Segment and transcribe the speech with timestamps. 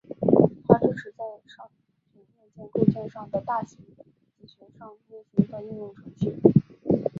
[0.67, 3.77] 它支持在商品硬件构建的大型
[4.39, 6.41] 集群上运行的应用程序。